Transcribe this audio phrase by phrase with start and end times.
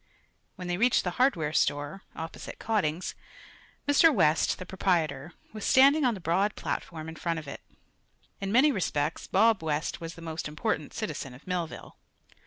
[0.55, 3.13] When they reached the hardware store, opposite Cotting's,
[3.87, 4.11] Mr.
[4.11, 7.61] West, the proprietor, was standing on the broad platform in front of it.
[8.39, 11.97] In many respects Bob West was the most important citizen of Millville.